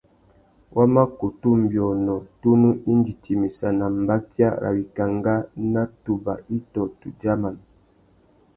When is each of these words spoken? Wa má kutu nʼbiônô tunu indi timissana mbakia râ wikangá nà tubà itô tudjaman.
Wa 0.75 0.85
má 0.93 1.03
kutu 1.17 1.49
nʼbiônô 1.61 2.15
tunu 2.39 2.69
indi 2.91 3.13
timissana 3.23 3.85
mbakia 4.01 4.47
râ 4.61 4.69
wikangá 4.75 5.35
nà 5.73 5.81
tubà 6.03 6.33
itô 6.57 6.81
tudjaman. 6.99 7.55